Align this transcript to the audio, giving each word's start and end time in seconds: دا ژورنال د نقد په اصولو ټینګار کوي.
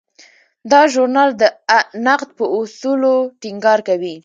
دا 0.71 0.81
ژورنال 0.93 1.29
د 1.41 1.43
نقد 2.07 2.29
په 2.37 2.45
اصولو 2.57 3.13
ټینګار 3.41 3.79
کوي. 3.87 4.15